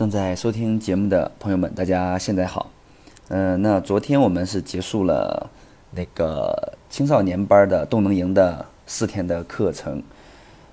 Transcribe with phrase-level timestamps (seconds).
[0.00, 2.70] 正在收听节目的朋友们，大家现在好。
[3.28, 5.50] 嗯、那昨天我们是结束了
[5.90, 10.02] 那个青少年班的动能营的四天的课程，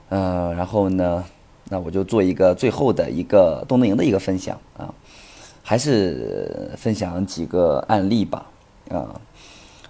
[0.07, 1.25] 呃，然后呢，
[1.67, 4.94] 那我就做一个最后的一个动能营的一个分享啊，
[5.62, 8.46] 还是分享几个案例吧，
[8.89, 9.19] 啊，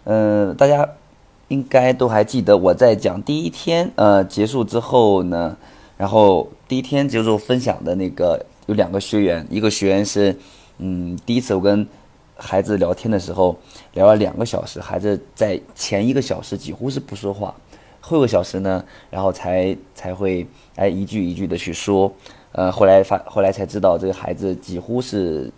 [0.05, 0.95] 呃，大家
[1.49, 5.55] 应该都还记得我在讲第一天呃结束之后呢，
[5.95, 10.35] 然后第一天结束分享的那个有两个学员，一个学员是
[10.77, 11.85] 嗯第一次我跟
[12.35, 13.57] 孩子聊天的时候
[13.93, 17.55] 聊了两个小时，孩子在前一个小时几乎是不说话，
[17.99, 20.45] 后一个小时呢，然后才才会
[20.75, 22.11] 哎一句一句的去说，
[22.51, 25.51] 呃，后来发后来才知道这个孩子几乎是，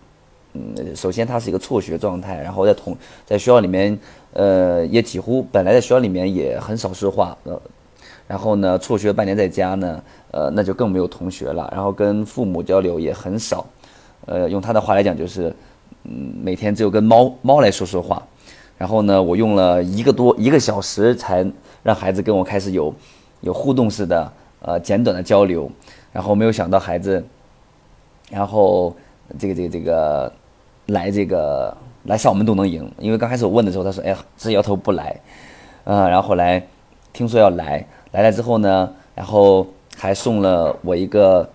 [0.54, 3.99] 嗯，首先他是一个辍学状态，然后在同在学校里面，
[4.34, 7.60] 呃，也几乎本来在学校里面也很少说话，呃，
[8.30, 13.66] 然后呢，辍学半年在家呢，呃，那就更没有同学了，然后跟父母交流也很少，
[14.28, 15.52] 呃，用他的话来讲就是，
[16.04, 18.21] 嗯，每天只有跟猫猫来说说话，
[18.77, 21.44] 然后呢，我用了一个多一个小时才
[21.82, 22.94] 让孩子跟我开始有
[23.41, 25.68] 有互动式的呃简短的交流，
[26.14, 27.26] 然后没有想到孩子，
[28.30, 28.96] 然后
[29.40, 30.32] 这个这个这个
[30.86, 35.20] 来这个来上我们都能赢，因为刚开始我问的时候，他说哎呀直摇头不来，
[35.84, 36.64] 啊、然后后来
[37.12, 41.49] 听说要来，来了之后呢，然后还送了我一个。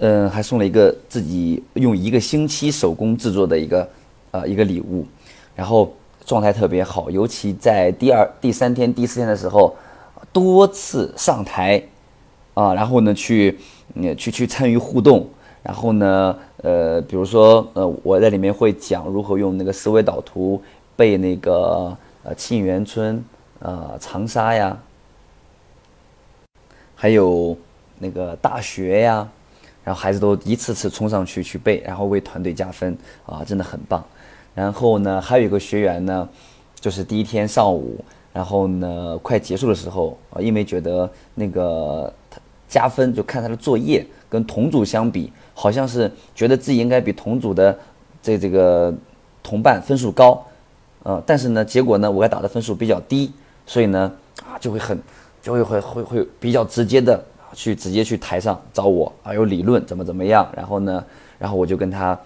[0.00, 3.88] 嗯，还送了一个自己用一个星期手工制作的一个
[4.32, 5.06] 呃一个礼物，
[5.54, 5.92] 然后
[6.24, 9.76] 状态特别好，尤其在第二、第三天、第四天的时候，
[10.32, 11.80] 多次上台
[12.54, 13.56] 啊，然后呢去
[14.18, 15.28] 去去参与互动，
[15.62, 20.60] 然后呢呃比如说呃我在里面会讲如何用那个思维导图
[20.96, 23.24] 背那个呃沁园春
[23.60, 24.78] 呃长沙呀，
[26.94, 27.56] 还有
[27.98, 29.28] 那个大学呀。
[29.84, 34.00] 然后孩子都一次次冲上去去背，然后为团队加分啊，真的很棒。
[34.54, 36.28] 然后呢，还有一个学员呢，
[36.76, 37.98] 就是第一天上午，
[38.32, 47.76] 然后呢快结束的时候啊，因为觉得那个他加分，就看他的作业跟同组相比，好像是觉得自己应该比同组的
[48.22, 48.94] 这这个
[49.42, 50.40] 同伴分数高，
[51.02, 53.32] 呃，但是呢，结果呢，我给打的分数比较低，
[53.66, 54.12] 所以呢
[54.44, 54.98] 啊就会很
[55.42, 57.24] 就会会会会比较直接的。
[57.54, 61.04] 去直接去台上找我啊，有理论怎么怎么样，然后呢，
[61.38, 62.18] 然后我就跟他，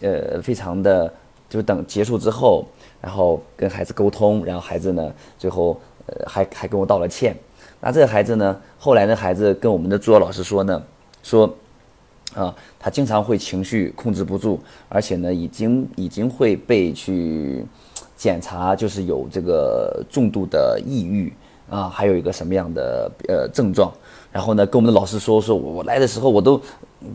[0.00, 1.08] 呃，非常的
[1.48, 2.66] 就等结束之后，
[3.00, 7.32] 然后跟孩子沟通，然后孩子呢，最后呃还还跟我道了歉。
[7.80, 10.82] 那这个孩子呢，后来呢，孩子跟我们的助教老师说呢，
[11.22, 11.48] 说，
[12.34, 17.64] 啊，他经常会情绪控制不住，而且呢，已经已经会被去
[18.22, 21.32] 检查，就是有这个重度的抑郁
[21.68, 23.92] 啊，还有一个什么样的呃症状。
[24.30, 26.60] 然后呢，跟我们的老师说说，我来的时候我都，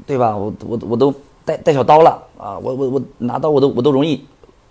[0.05, 0.35] 对吧？
[0.35, 1.13] 我我我都
[1.45, 2.59] 带带小刀了啊！
[2.59, 4.25] 我我我拿刀我都我都容易，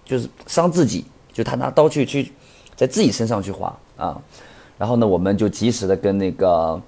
[0.05, 2.31] 就是伤自己，就他拿刀去去
[2.77, 4.21] 在自己身上去划啊。
[4.77, 6.79] 然后呢，我们就及时的跟那个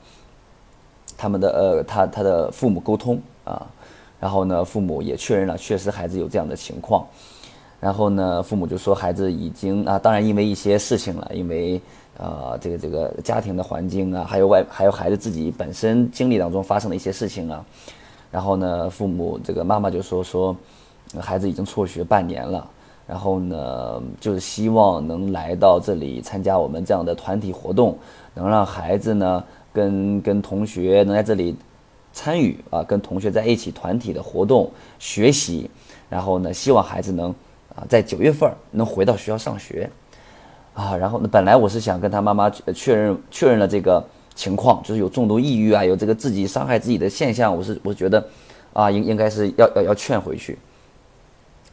[1.17, 3.67] 他们的呃他他的父母沟通啊。
[4.21, 7.07] 然后呢，父母也确认了，确实孩子有这样的情况。
[7.81, 11.81] 然后呢，父母就说孩子已经啊，当然因为一些事情了，因为。
[12.19, 17.65] 啊，这个这个家庭的环境啊，还有外还有孩子自己本身经历当中发生的一些事情啊，
[18.33, 20.57] 然后呢，父母这个妈妈就说说，
[21.21, 22.69] 孩子已经辍学半年了，
[23.07, 27.97] 然后呢，就是希望能来到这里参加我们这样的团体活动，
[28.35, 31.55] 能让孩子呢跟跟同学能在这里
[32.13, 34.69] 参与啊，跟同学在一起团体的活动
[34.99, 35.71] 学习，
[36.11, 37.33] 然后呢，希望孩子能
[37.79, 39.89] 啊在九月份能回到学校上学。
[40.75, 44.01] 啊，然后呢，本来我是想跟他妈妈确认确认了这个
[44.37, 48.25] 情况，就是有重度抑郁啊，有这个自己伤害自己的现象，我是我觉得，
[48.73, 50.57] 啊，应应该是要要要劝回去，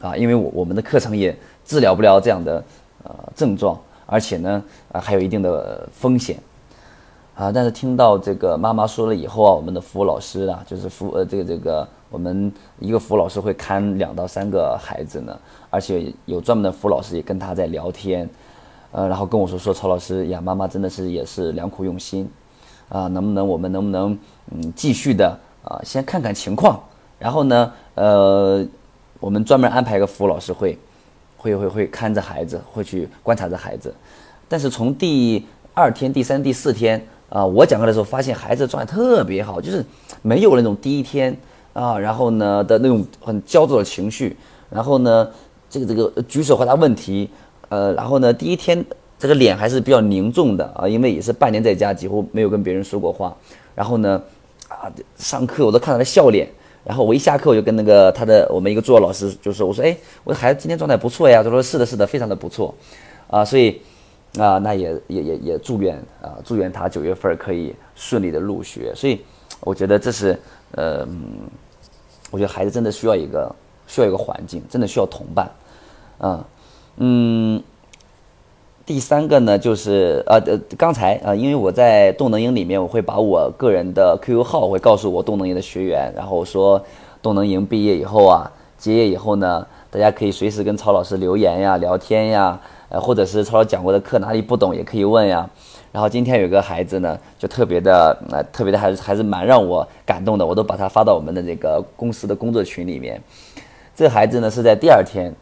[0.00, 1.32] 啊，因为我我们的课程也
[1.64, 2.64] 治疗不了这样的
[3.04, 6.36] 呃症状，而且呢，啊还有一定的风险，
[7.36, 15.38] 啊，但是听到这个妈妈说了以后啊，我们的服务老师啊，就是服呃这个这个我们一个服务老师会看两到三个孩子呢，
[15.70, 18.28] 而且有专门的服务老师也跟他在聊天。
[18.92, 22.26] 呃，然后跟我说说曹老师呀，妈妈真的是也是良苦用心，
[22.88, 24.18] 啊，能不能我们能不能
[24.52, 26.82] 嗯继续的啊，先看看情况，
[27.18, 28.64] 然后呢，呃，
[29.20, 30.78] 我们专门安排一个服务老师会，
[31.36, 33.92] 会会会看着孩子，会去观察着孩子，
[34.48, 35.44] 但是从第
[35.74, 39.84] 二天、第三、第四天啊，我讲课的时候发现孩子状态特别好，就是
[40.22, 41.36] 没有那种第一天
[41.76, 44.34] 啊，然后呢的那种很焦躁的情绪，
[44.70, 45.30] 然后呢，
[45.68, 47.28] 这个这个举手回答问题。
[47.68, 48.82] 呃，然后呢，第一天
[49.18, 53.36] 这个脸还是比较凝重的啊，因为也是半年在家，几乎没有跟别人说过话。
[53.74, 54.22] 然后呢，
[54.68, 56.48] 啊，上课我都看到他笑脸。
[56.82, 62.72] 然后我一下课我就跟那个他的我们一个助教老师就说：“我说哎，我的孩子今天状态不错呀。”他说：“是的，是的，非常的不错。”
[63.28, 63.80] 啊，所以
[64.38, 68.92] 啊，那也也也也祝愿啊，祝愿他九月份可以顺利的入学。
[68.94, 69.20] 所以
[69.62, 70.38] 我觉得这是
[70.76, 71.40] 呃嗯，
[72.30, 73.54] 我觉得孩子真的需要一个
[73.86, 75.50] 需要一个环境，真的需要同伴。
[76.18, 76.44] 啊，
[76.96, 77.62] 嗯。
[78.84, 86.80] 第三个呢，就是呃呃，刚才啊，因为我在动能营里面，我会把我个人的 QQ 号会告诉我动能营的学员，然后说
[87.20, 95.50] 动能营毕业以后啊，结业以后呢，大家可以随时跟曹老师留言呀、聊天呀，呃，或者是曹老师讲过的课哪里不懂也可以问呀。
[95.96, 103.18] 然后今天有个孩子呢，就特别的呃，特别的还是还是蛮让我感动的，我都把他发到我们的这个公司的工作群里面。
[103.94, 105.32] 这孩子呢是在第二天。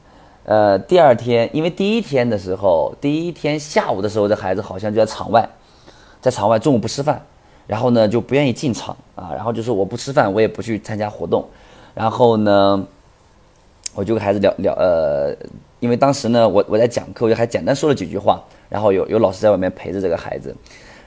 [0.44, 5.44] 呃，第二天，因为第一天的时候，第一天下午的时候，这孩子好像就在场外，
[6.20, 7.20] 在场外中午不吃饭，
[7.66, 11.44] 然后呢就不愿意进场啊，然后就说我不吃饭，我也不去参加活动，
[11.94, 12.86] 然后呢，
[13.94, 15.34] 我就跟孩子聊聊，呃，
[15.80, 20.54] 因为当时呢，我我在讲课，我就还简单说了几句话，然后有有老师在外面陪着这个孩子，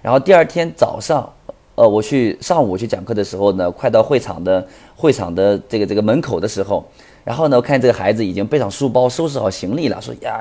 [0.02, 1.32] 然后第二天早上，
[1.76, 6.86] 呃，我去上午去讲课的时候呢，快到会场的会场的这个这个门口的时候。
[7.24, 10.40] 然后呢，我看这个孩子已经背上书包，收拾好行李了，说呀，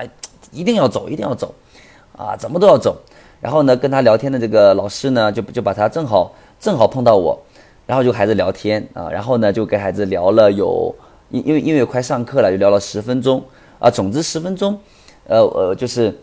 [0.53, 1.53] 一定要走，一定要走，
[2.17, 2.97] 啊，怎么都要走。
[3.41, 7.37] 然后呢，跟他聊天的这个老师呢，就就把他正好正好碰到我，
[7.87, 10.95] 然后就孩子聊天啊，然后呢就跟孩子聊了有，
[11.31, 13.43] 因因为因为快上课了，就聊了十分钟
[13.79, 14.79] 啊，总之十分钟，
[15.27, 16.15] 呃呃就是，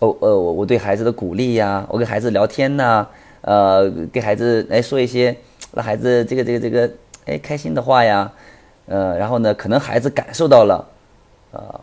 [0.00, 3.06] 哦呃我我对孩子的鼓励呀，我跟孩子聊天呐，
[3.42, 5.36] 呃给孩子来说一些
[5.72, 6.90] 让孩子这个这个这个
[7.26, 8.32] 哎开心的话呀。
[8.90, 10.88] 呃，然后呢，可能孩子感受到了，
[11.50, 11.80] 呃，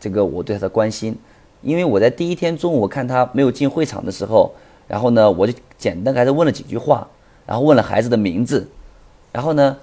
[0.00, 1.14] 这个我对他的关心，
[1.60, 4.54] 因为我在第一天中午我看他没有进会场的时候，
[4.88, 7.06] 然后呢，我就简单给他问了几句话，
[7.44, 8.66] 然后问了孩子的名字，
[9.32, 9.76] 然后呢，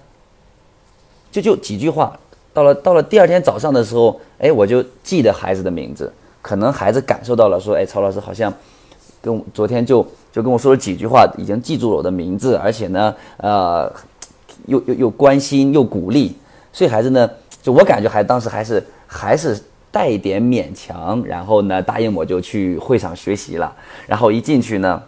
[1.34, 2.16] 就就几句话，
[2.54, 6.14] 到了到了第二天早上的时候，哎，我就记得孩子的名字，
[6.44, 8.54] 可能孩子感受到了，说，哎，曹老师好像
[9.20, 13.92] 跟昨天就就跟我说了几句话，已经记住了我的名字，而且呢，呃，
[14.68, 16.38] 又又又关心又鼓励。
[16.72, 17.28] 所以孩子呢，
[17.64, 19.60] 就我感觉还当时还是还是
[19.90, 23.76] 带一点勉强，然后呢答应我就去会场学习了，
[24.06, 25.02] 然后一进去呢，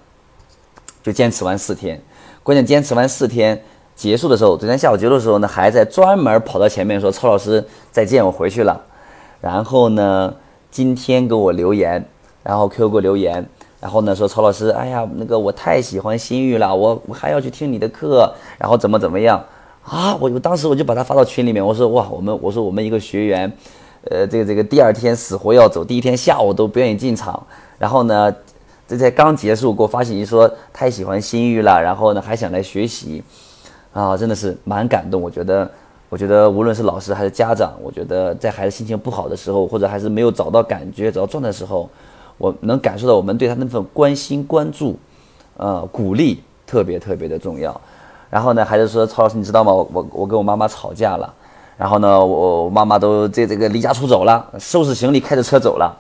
[1.04, 2.02] 就坚持完四天，
[2.42, 3.64] 关键坚持完四天
[3.96, 8.82] 结束的时候，昨天下午结束的时候呢，还在专门跑到前面说曹老师再见，我回去了，
[9.42, 10.34] 然后呢
[10.70, 12.06] 今天给我留言，
[12.44, 13.48] 然后 QQ 给我留言，
[13.80, 19.44] 然后呢说曹老师，哎呀那个我太喜欢新玉了，我我还要去听你的课，然后怎么怎么样。
[19.88, 20.18] 啊！
[20.20, 23.56] 我我当时我就把他发到群里面，我说哇，我们我说我们一个学员，
[24.10, 27.46] 呃，这个这个第二天死活要走，第一天下午都不愿意进场，
[27.78, 28.36] 然后呢，
[28.88, 33.24] 这才刚结束给我发信息说太喜欢新玉了，然后呢还想来学习，
[33.96, 35.22] 啊，真的是蛮感动。
[35.22, 35.72] 我觉得
[36.10, 41.90] 我觉得无论是老师还是家长，我觉得在孩子心情不好的时候，或者还是没有找到感觉、找到状态的时候，
[42.38, 45.00] 我能感受到我们对他那份关心、关注，
[45.56, 47.80] 呃，鼓励特别特别的重要。
[48.30, 49.72] 然后呢，孩子说：“曹老师，你知道吗？
[49.72, 51.34] 我我我跟我妈妈吵架了。
[51.78, 55.96] 然后呢，我妈妈都这这个离家出走了，收拾行李开着车走了。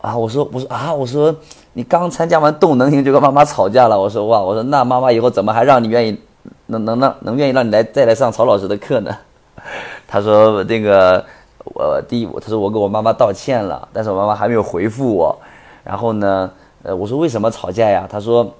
[0.00, 1.34] 啊，我说我说啊，我说
[1.74, 4.00] 你刚参加完动能营就跟妈妈吵架了。
[4.00, 6.18] 我说哇，我说那妈妈以后怎么还让你愿意
[6.66, 9.16] 能能让能愿意让你来再来上曹老师的课呢？
[10.06, 11.24] 他说这个
[11.64, 15.36] 我第一，他说我跟我妈妈道歉了，但是我妈妈还没有回复我。
[15.82, 16.50] 然后呢，
[16.82, 18.06] 呃，我说为什么吵架呀？
[18.10, 18.52] 他说。”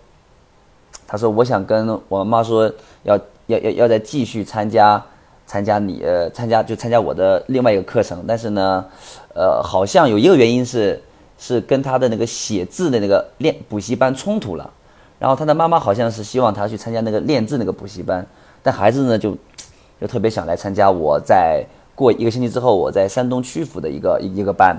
[1.07, 2.65] 他说：“我想跟我妈说，
[3.03, 3.17] 要
[3.47, 5.01] 要要要再继续参加
[5.47, 8.85] 参加你呃参加就参加我的另外一个课程，但是呢，
[9.35, 11.01] 呃，好像有一个原因是
[11.39, 14.69] 是跟他的那个写字的那个练补习班冲突了。
[15.25, 18.27] 然后他的妈妈好像是希望他去参加那个练字那个补习班，
[18.63, 19.35] 但孩子呢就
[19.99, 21.65] 就特别想来参加我在
[21.95, 24.77] 过一个星期之后我在山东曲阜的一个一个班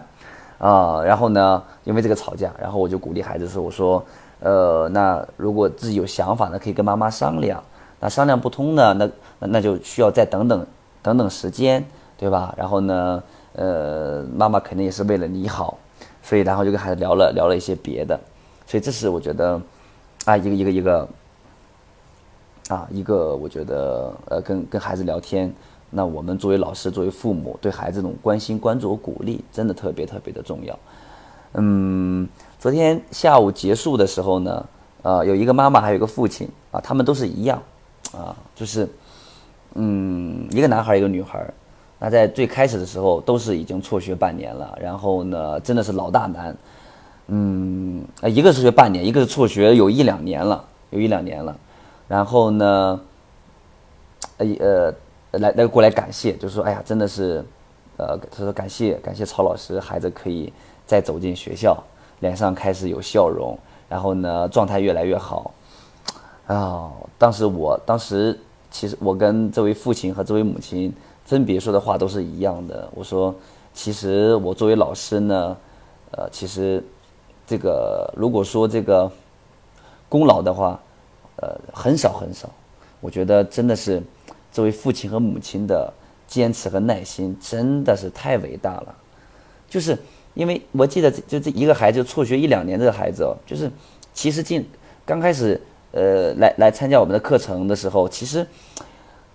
[0.59, 1.01] 啊。
[1.03, 4.03] 然后呢，因为这个吵架，然后我就鼓励孩子说：我说。”
[4.41, 7.63] 呃，那如果自己有想法呢，可以跟妈妈商量。
[7.99, 9.09] 那商量不通呢，那
[9.39, 10.67] 那就需要再等等
[11.01, 11.83] 等等时间，
[12.17, 12.53] 对吧？
[12.55, 13.23] 然后呢，
[13.53, 15.77] 呃，妈妈肯定也是为了你好，
[16.21, 18.19] 所以然后就跟孩子聊了聊了一些别的。
[18.67, 19.59] 所以这是我觉得
[20.25, 21.07] 啊，一个一个一个
[22.67, 25.53] 啊，一个我觉得呃，跟跟孩子聊天，
[25.89, 30.77] 那我们作为老师，作为父母，对孩子这种关心、关注鼓励，真的特别特别的重要。
[31.53, 32.27] 嗯。
[32.57, 34.65] 昨天下午结束的时候呢，
[35.03, 37.61] 呃，有一个妈妈，还有一个父亲啊，他们都是一样，
[38.11, 38.89] 啊，就是，
[39.75, 41.47] 嗯，一个男孩，一个女孩，
[41.99, 46.57] 那在最开始的时候都是已经辍学半年了，然后呢，真的是老大难，
[47.27, 51.55] 嗯，一个是学半年，一个是辍学有一两年了，有一两年了，
[52.07, 52.99] 然后呢，
[54.37, 54.93] 呃呃
[55.39, 57.43] 来来过来感谢，就说哎呀，真的是，
[57.97, 60.53] 呃，他说感谢感谢曹老师，孩子可以
[60.85, 61.81] 再走进学校，
[62.19, 63.57] 脸上开始有笑容，
[63.89, 65.51] 然后呢状态越来越好。
[66.45, 68.39] 啊，当时我当时
[68.69, 73.33] 其实我跟这位父亲和这位母亲分别说的话都是一样的，我说
[73.73, 75.57] 其实我作为老师呢，
[76.11, 76.83] 呃，其实
[77.47, 79.11] 这个如果说这个
[80.09, 80.79] 功劳的话，
[81.37, 82.49] 呃，很少很少。
[83.01, 84.01] 我觉得真的是
[84.51, 85.93] 这位父亲和母亲的
[86.27, 88.95] 坚持和耐心真的是太伟大了。
[89.69, 89.97] 就是
[90.33, 93.69] 因为我记得就这一个孩子辍学一两年，这个孩子哦，就是
[94.13, 94.67] 其实进
[95.05, 95.59] 刚开始
[95.91, 98.45] 呃来来参加我们的课程的时候，其实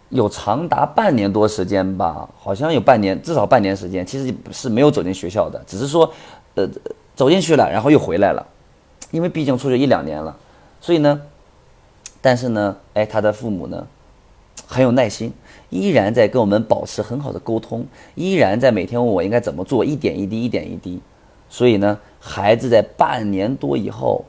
[0.09, 6.13] 有长达半年多时间吧，好像有半年至少半年时间，其实是没有走进学校的，只是说
[6.55, 6.69] 呃
[7.21, 8.47] 走进去了，然后又回来了，
[9.11, 10.35] 因为毕竟辍学一两年了。
[10.81, 11.21] 所以呢，
[12.23, 13.87] 但是呢，哎，他的父母呢，
[14.67, 15.31] 很有耐心，
[15.69, 17.85] 依然在跟我们保持很好的沟通，
[18.15, 20.99] 依然在每天问我应该怎么做，一点一滴，一点一滴。
[21.51, 24.25] 所以呢，孩子在半年多以后，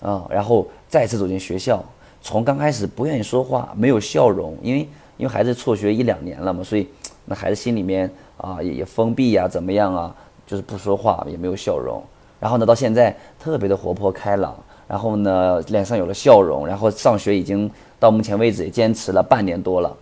[0.00, 1.84] 啊，然后再次走进学校，
[2.22, 6.88] 从刚开始不愿意说话，没有笑容，因为因为孩子辍学一两年了嘛，所以
[7.26, 12.02] 那孩子心里面啊也也封闭呀，怎么样啊，就是不说话，也没有笑容。
[12.42, 14.58] 然后呢，到现在特别的活泼开朗。
[14.88, 16.66] 然后呢，脸上有了笑容。
[16.66, 19.96] 然后上学已经到目前为止也坚持了半年多了，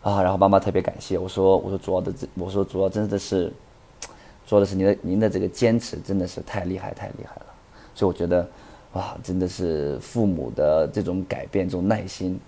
[0.00, 0.22] 啊！
[0.22, 3.52] 然后妈妈特别感谢我说：“我说主要的这，我说主要真的是，
[4.46, 7.46] 主要的是您的您的这个坚持真的是太厉害太厉害了。”
[7.94, 8.48] 所以我觉得，
[8.92, 12.40] 哇，真的是父母的这种改变、这种耐心，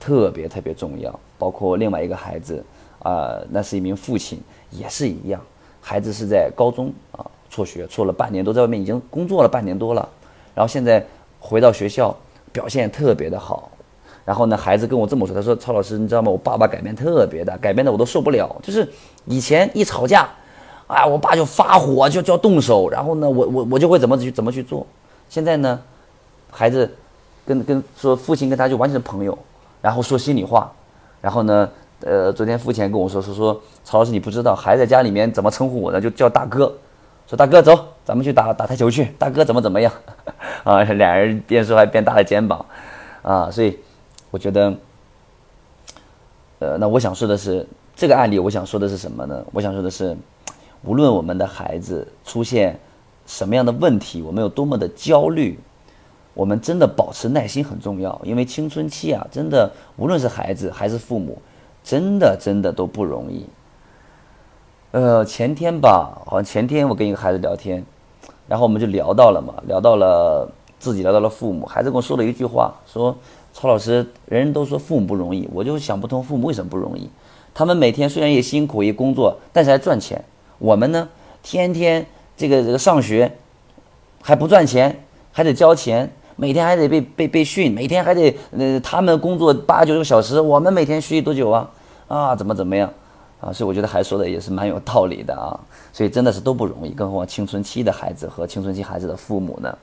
[0.00, 1.20] 特别特别重要。
[1.38, 2.64] 包括另外一个孩子
[3.02, 5.38] 啊，那是一名父亲，也是一样。
[5.82, 10.08] 孩子是在高中啊辍学，辍了半年多，在外面已经工作了半年多了。
[10.54, 11.04] 然后现在
[11.38, 12.16] 回到学校，
[12.50, 13.70] 表现特别的好。
[14.24, 16.30] 然后呢，孩子跟我这么说，他说：“曹老师，你知道吗？
[16.30, 18.48] 我爸爸改变特别大，改变的我都受不了。
[18.62, 18.88] 就是
[19.26, 20.26] 以前一吵架，
[20.86, 22.88] 啊，我爸就发火，就就要动手。
[22.88, 24.86] 然后呢，我我我就会怎么去怎么去做。
[25.28, 25.78] 现在呢，
[26.50, 26.90] 孩子
[27.44, 29.36] 跟跟说父亲跟他就完全是朋友，
[29.82, 30.72] 然后说心里话。
[31.20, 31.68] 然后呢，
[32.00, 36.00] 呃，昨天父亲跟我说说说，曹老师你不知道，孩子在家里面怎么称呼我呢？
[36.00, 36.72] 就叫大哥。”
[37.26, 39.06] 说大哥走，咱们去打打台球去。
[39.18, 39.92] 大哥怎么怎么样？
[40.64, 42.64] 啊，俩人边说还边搭着肩膀，
[43.22, 43.78] 啊，所以
[44.30, 44.74] 我觉得，
[46.58, 49.44] 呃，那我想说的是，这个案例我想说的是什么呢？
[49.52, 50.16] 我想说的是，
[50.84, 52.78] 无论我们的孩子出现
[53.26, 55.58] 什么样的问题，我们有多么的焦虑，
[56.34, 58.20] 我们真的保持耐心很重要。
[58.24, 61.40] 因为青春期啊，真的无论是孩子还是父母，
[61.82, 63.46] 真的真的都不容易。
[64.92, 67.82] 呃，前天吧，好像前天我跟一个孩子聊天，
[68.46, 70.46] 然后我们就聊到了嘛，聊到了
[70.78, 71.64] 自己，聊到了父母。
[71.64, 73.16] 孩子跟我说了一句话，说
[73.54, 77.08] ：“曹老师，人人都说父母不容易，我就想不通父母为什么不容易。
[77.54, 80.22] 他们每天虽然也辛苦也工作，但是还赚钱。
[80.58, 81.08] 我们呢，
[81.42, 82.04] 天天
[82.36, 83.32] 这个这个上学
[84.20, 91.70] 还不赚钱，还得交钱，每天还得被被被训，每天还得呃他们工作八九个小时，我们每天学习多久啊？
[92.08, 92.92] 啊，怎么怎么样？”
[93.42, 95.50] 啊，所以我觉得还说的也是蛮有道理的啊，
[95.92, 99.78] 所以真的是都不容易，更何况青春期的孩子和青春期孩子的父母呢？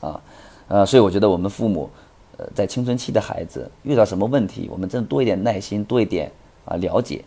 [0.00, 0.18] 啊，
[0.66, 1.90] 呃，所以我觉得我们父母，
[2.38, 6.32] 呃，在青春期的孩子遇到什么问题，我们真的多一点耐心，多一点
[6.64, 7.22] 啊了解。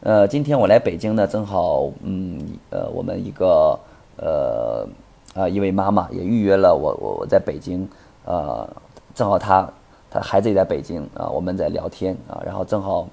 [0.00, 3.78] 呃，今天我来北京呢，正好，嗯，呃，我们一个
[4.16, 4.88] 呃
[5.34, 7.86] 啊一位妈妈也预约了我，我我在北京，
[8.24, 8.66] 呃，
[9.14, 9.70] 正好她
[10.10, 13.06] 她孩子也在北京啊，我们在聊天啊，然后正好。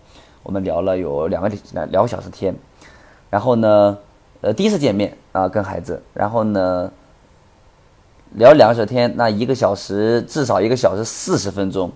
[0.44, 2.54] 我们聊了有两个两两个小时天，
[3.30, 3.98] 然后呢，
[4.42, 6.92] 呃，第一次见面啊，跟孩子，然后呢，
[8.36, 11.90] 聊两个小时天，那一个小时至少一个小时四十分钟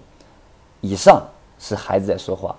[0.82, 1.22] 以上
[1.60, 2.56] 是孩子在说话，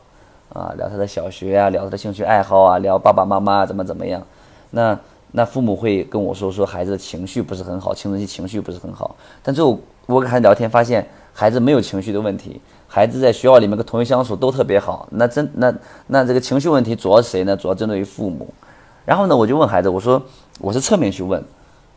[0.53, 4.23] 啊，聊他的小学啊，聊他的兴趣爱好啊，聊爸爸妈妈怎么怎么样，
[4.71, 4.99] 那
[5.33, 11.07] 那父母会跟我说说孩子的情绪不是很好，青春期情绪不是很好，但最后我跟孩子聊天发现
[11.39, 12.61] 孩子没有情绪的问题。
[12.89, 15.73] 孩子在学校里面跟同学相处都特别好，那真那
[16.09, 17.57] 那这个情绪问题主要是谁呢？
[17.57, 18.53] 主要针对于父母。
[19.05, 20.21] 然后呢，我就问孩子，我说
[20.59, 21.41] 我是侧面去问，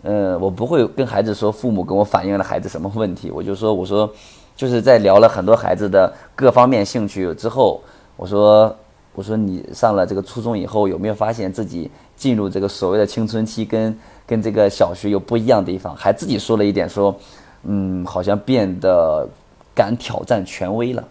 [0.04, 4.08] 嗯，我不会跟孩子说父母跟我反映了孩子什么问题，我就说我说
[4.56, 7.82] 就是在聊了很多孩子的各方面兴趣之后，
[8.18, 8.76] 我说
[9.16, 15.96] 我说你上了这个初中以后有没有发现自己进入这个所谓的青春期跟跟这个小学有不一样的地方？
[15.96, 17.16] 还自己说了一点说，
[17.64, 19.28] 嗯，好像变得。
[19.74, 21.08] 敢挑战权威了，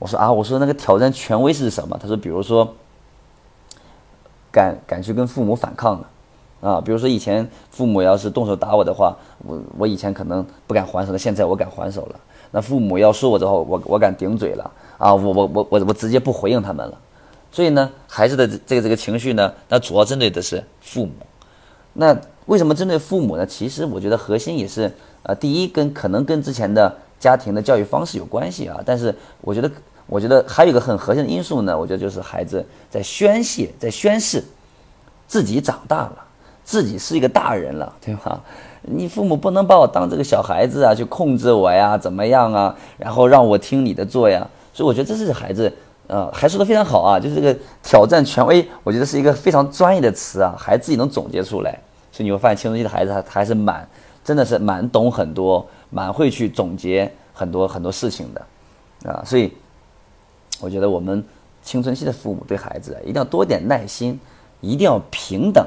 [0.00, 1.96] 我说啊，我说那个挑战权威是什么？
[1.96, 2.74] 他说，比如说，
[4.50, 6.10] 敢敢去跟父母反抗了，
[6.60, 6.80] 啊。
[6.80, 12.20] 比如说以前父母要是动手打我的话，我我以前可能不敢还手，那现在我敢还手了。
[12.50, 16.98] 那父母要说我之后，我我敢顶嘴了啊，我我我我我直接不回应他们了。
[17.52, 21.12] 所以呢，孩子的这个这个情绪呢，那主要针对的是父母。
[21.92, 23.46] 那为什么针对父母呢？
[23.46, 24.92] 其实我觉得核心也是，
[25.24, 28.80] 呃，第一跟可能跟之前的家庭的教育方式有关系啊。
[28.86, 29.70] 但是我觉得，
[30.06, 34.42] 我觉得还有一个很核心的因素呢，我觉得就是孩子在宣泄，在宣誓
[35.26, 36.16] 自己长大了，
[36.64, 38.40] 自己是一个大人了，对吧？
[38.82, 42.76] 你父母不能把我当这个小孩子啊，去控制我呀，怎么样啊？
[42.98, 44.46] 然后让我听你的做呀。
[44.72, 45.72] 所以我觉得这是孩子。
[46.06, 51.70] 呃，还说的非常好啊，就是这个挑战权威，我觉得是一个非常专业的词啊，孩子自己能总结出来，
[52.12, 53.88] 所以你会发现青春期的孩子他他还是蛮，
[54.24, 59.52] 真的是蛮懂很多，蛮会去总结很多很多事情的，啊，所以
[60.60, 61.22] 我觉得我们
[61.62, 64.18] 青春期的父母对孩子一定要多点耐心，
[64.60, 65.64] 一定要平等，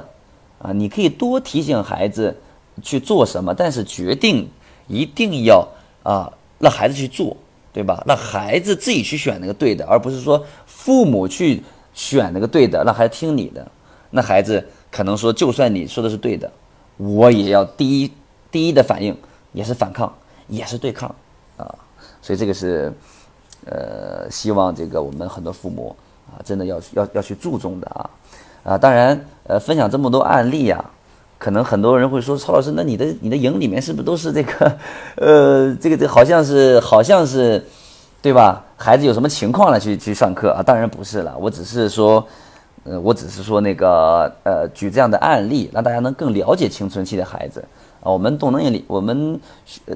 [0.60, 2.36] 啊，你可以多提醒孩子
[2.82, 4.50] 去做什么，但是决定
[4.88, 5.68] 一定要
[6.04, 7.38] 啊让孩子去做。
[7.74, 8.04] 对吧？
[8.08, 11.62] 让孩子自己去选那个对的，而不是说父母去
[11.94, 13.72] 选那个对的，让孩子听你的。
[14.10, 16.52] 那孩子可能说，就算你说的是对的，
[16.98, 18.12] 我也要第一
[18.52, 19.16] 第一的反应
[19.54, 20.12] 也是反抗，
[20.48, 21.14] 也是对抗
[21.58, 21.74] 啊。
[22.22, 22.92] 所以这个是
[23.66, 25.96] 呃，希望这个我们很多父母
[26.28, 28.10] 啊，真的要要要去注重的啊
[28.64, 28.78] 啊。
[28.78, 30.84] 当然呃，分享这么多案例啊。
[31.40, 34.78] 可能很多人会说，曹老师，那你的你的营里面是不是都是这个，
[35.18, 37.64] 呃，这个这好像是好像是，
[38.24, 38.66] 对吧？
[38.76, 40.64] 孩子有什么情况了去去上课啊？
[40.64, 42.28] 当然不是了，我只是说，
[42.86, 47.64] 呃，我只是说那个呃，举这样的案例，让大家能更了解青春期的孩子
[48.02, 48.12] 啊。
[48.12, 49.40] 我们动能里，我们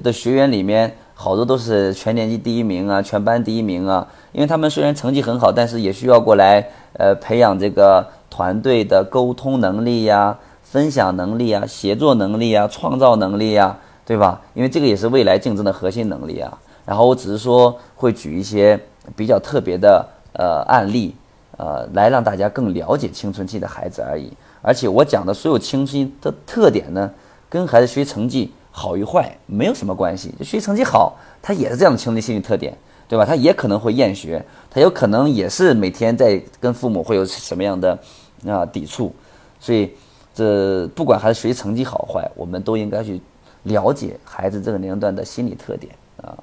[0.04, 4.08] 的学员里面好多都是全年级第一名啊，全班第一名啊。
[4.32, 10.38] 因为他们虽然成绩很好，但是也需要过来呃培养这个团队的沟通能力呀。
[10.64, 14.40] 分享能力啊，协作能力啊，创造能力啊，对吧？
[14.54, 16.58] 因为这个也是未来竞争的核心能力啊。
[16.86, 18.80] 然后我只是说会举一些
[19.14, 21.14] 比较特别的呃案例，
[21.58, 24.32] 呃，来让大家更了解青春期的孩子而已。
[24.62, 27.12] 而且我讲的所有青春期的特点呢，
[27.52, 30.34] 跟孩子学习成绩好与坏没有什么关系。
[30.40, 32.76] 就学习成绩好，他也是这样的青春心理特点，
[33.08, 33.24] 对吧？
[33.24, 38.00] 他也可能会厌学，他有可能也是每天在跟父母会有什么样的
[38.48, 39.14] 啊抵触，
[39.60, 39.92] 所以。
[40.34, 43.20] 这不管孩子学习成绩好坏，我们都应该去
[43.64, 46.34] 了解孩子这个年龄段的心理特点啊。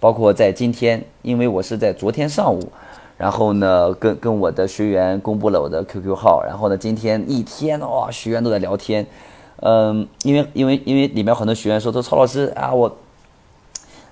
[0.00, 2.72] 包括在今天，因为我是在昨天上午，
[3.18, 9.06] 然后呢，跟跟我的学员公布了我的 QQ 号，然后呢，今天一天哇，学员都在聊天，
[9.60, 12.96] 嗯，因为因为因为里面很多学员说说曹老师啊，我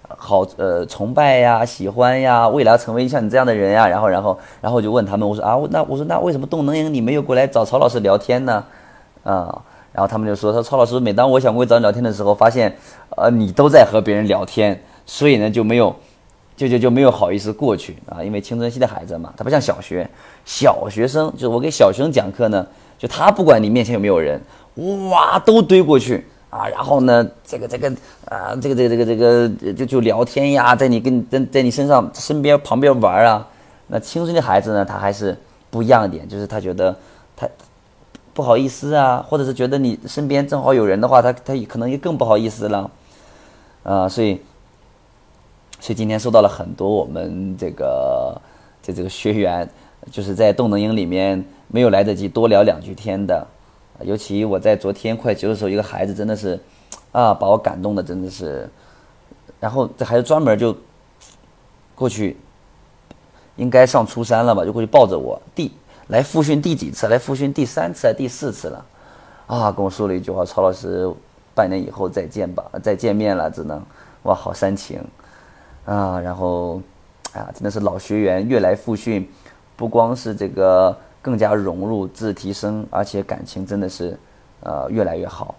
[0.08, 8.64] 好呃崇拜呀，喜欢呀，未来成为像你这样的人呀，然后然后然后我就问他们，我说啊，那我说那为什么动能营你没有过来找曹老师聊天呢？
[9.24, 12.74] 啊，然后他们就说：“说曹老师，每当我想过去找你聊天的时候，发现，
[13.16, 15.94] 呃，你都在和别人聊天，所以呢就没有，
[16.56, 18.22] 就就就没有好意思过去啊。
[18.22, 20.08] 因为青春期的孩子嘛，他不像小学，
[20.44, 24.40] 小学生就是我给小学生讲课呢，就他不管你面前有没有人，
[25.10, 26.68] 哇，都堆过去啊。
[26.68, 27.88] 然后呢，这个这个
[28.26, 33.46] 啊，这个这个这个这个就就聊天呀，在你跟在在你身上身边旁边玩啊。
[33.88, 35.36] 那青春的孩子呢，他还是
[35.70, 36.96] 不一样点，就是他觉得
[37.36, 37.48] 他。”
[38.34, 42.88] 不好意思啊，或者是觉得你身边正好有人的话，他他可能也更不好意思了，
[43.82, 44.40] 啊，所以，
[45.80, 48.40] 所以今天收到了很多我们这个
[48.80, 49.68] 这这个学员，
[50.12, 53.44] 就是在动能营里面没有来得及多聊两句天的，
[54.00, 56.58] 尤其我在昨天快结束的时候，一个孩子真的是，
[57.12, 58.68] 啊，把我感动的真的是，
[59.60, 60.76] 然后这孩子专门就
[61.94, 62.36] 过去，
[63.56, 65.72] 应该上初三了吧，就过去抱着我第。
[66.08, 67.06] 来复训第几次？
[67.08, 68.86] 来复训第三次还是第四次了？
[69.46, 71.06] 啊，跟我说了一句话：“曹老师，
[71.54, 73.82] 半年以后再见吧，再见面了，只能
[74.22, 75.04] 哇，好煽情
[75.84, 76.80] 啊！”然后
[77.34, 79.28] 啊，真的是老学员越来复训，
[79.76, 80.96] 不光是这个
[81.28, 84.18] 更加融入、自提升，而且感情真的是
[84.60, 85.54] 呃越来越好。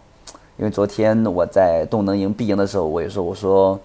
[0.58, 3.80] 因为昨天我在动能营闭营的时候，我也说：“我说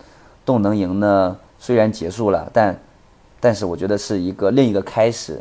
[0.46, 2.74] 动能营呢虽然结束了，但
[3.38, 5.38] 但是我觉得是一个另一个开始。”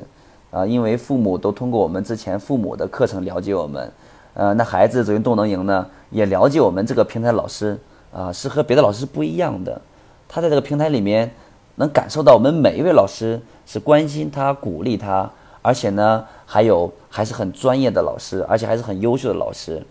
[0.52, 3.92] 啊，因为父母都通过我们之前父母的课程了解我们，
[4.34, 7.80] 呃，那孩子走进动能营呢，也了解我们这个平台老师
[8.12, 9.82] 啊，是和别的老师不一样的。
[10.28, 11.32] 他在这个平台里面
[11.78, 15.28] 能感受到我们每一位老师是关心他、鼓励他，
[15.64, 19.84] 而且呢，还有还是很专业的老师，而且还是很优秀的老师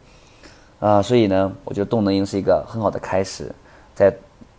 [0.78, 1.02] 啊。
[1.02, 3.52] 所以呢，我觉得动能营是一个很好的开始。
[3.92, 4.14] 在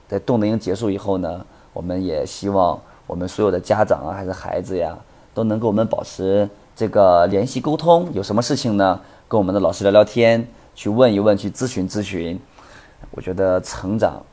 [0.09, 4.97] 在动能营结束以后呢，我们也希望我们所有的家长啊，还是孩子呀。
[5.35, 9.01] 都能跟我们保持这个联系沟通，有什么事情呢？
[9.27, 12.39] 跟我们的老师聊聊天，去问一问，去咨询咨询。
[13.09, 14.23] 我觉得成长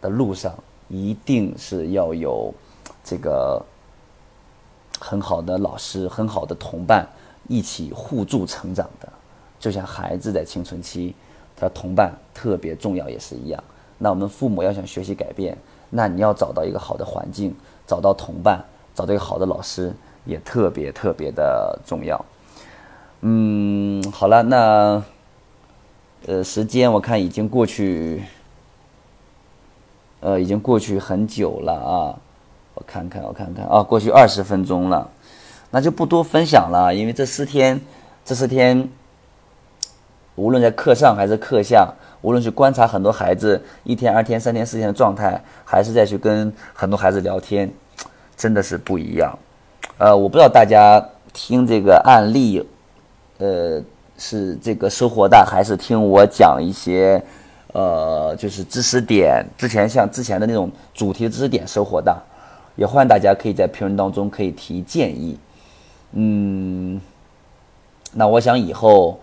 [0.00, 0.54] 的路上
[0.86, 2.54] 一定是要有
[3.02, 3.60] 这个
[4.98, 7.06] 很好的老师、很好的同伴
[7.48, 9.08] 一起互助成长的。
[9.58, 11.14] 就像孩子在青春期，
[11.56, 13.62] 他同伴特别重要，也是一样。
[13.98, 15.56] 那我们父母要想学习改变，
[15.90, 17.54] 那你要找到一个好的环境，
[17.86, 18.62] 找到同伴，
[18.94, 22.22] 找到一个好的老师，也特别特别的重要。
[23.22, 25.02] 嗯，好了，那
[26.26, 28.22] 呃，时间我看已经过去，
[30.20, 32.20] 呃，已经过去很久了啊。
[32.76, 35.10] 我看看，我看看啊，过去二十分钟了，
[35.70, 37.80] 那就不多分享了，因为这四天，
[38.24, 38.88] 这四天，
[40.36, 41.92] 无论在课上还是课下。
[42.22, 47.70] 无论是观察很多孩子一天、二天、三天、四天的状态，还是再去跟很多孩子聊天，
[48.36, 49.38] 真的是不一样。
[49.98, 51.00] 呃，我不知道大家
[51.32, 52.66] 听这个案例，
[53.38, 53.80] 呃，
[54.18, 57.22] 是这个收获大，还是听我讲一些，
[57.72, 59.46] 呃，就是知识点。
[59.56, 62.20] 之前像之前的那种主题知识点收获大，
[62.76, 65.36] 也欢迎大家可以在评论当中可以提建议。
[66.12, 67.00] 嗯，
[68.12, 69.18] 那我想以后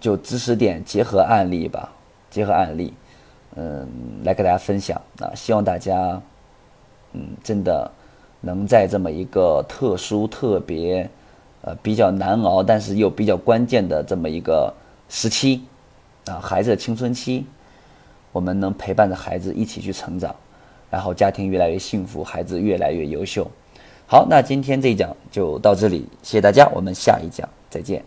[0.00, 1.92] 就知识点结合案例吧。
[2.30, 2.94] 结合案例，
[3.56, 3.86] 嗯，
[4.24, 6.18] 来给大家分享啊，希望大家，
[7.12, 7.90] 嗯，真的
[8.40, 11.10] 能在这么一个特殊、特别，
[11.60, 14.72] 呃，比较难熬，但是又比较关键的这么一个
[15.10, 15.62] 时期，
[16.24, 17.44] 啊，孩子的青春期，
[18.32, 20.34] 我们能陪伴着孩子一起去成长，
[20.92, 23.50] 然后家庭越来越幸福，孩子越来越优秀。
[24.06, 28.04] 好，那今天这一讲就到这里，谢谢大家，我们下一讲再见。